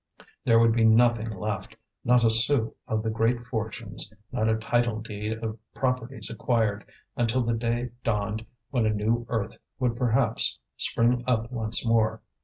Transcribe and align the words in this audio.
There 0.43 0.57
would 0.57 0.73
be 0.73 0.83
nothing 0.83 1.29
left, 1.29 1.75
not 2.03 2.23
a 2.23 2.31
sou 2.31 2.73
of 2.87 3.03
the 3.03 3.11
great 3.11 3.45
fortunes, 3.45 4.11
not 4.31 4.49
a 4.49 4.57
title 4.57 4.99
deed 4.99 5.33
of 5.43 5.59
properties 5.75 6.27
acquired; 6.31 6.85
until 7.15 7.43
the 7.43 7.53
day 7.53 7.91
dawned 8.03 8.43
when 8.71 8.87
a 8.87 8.93
new 8.95 9.27
earth 9.29 9.57
would 9.77 9.95
perhaps 9.95 10.57
spring 10.75 11.23
up 11.27 11.51
once 11.51 11.85
more. 11.85 12.23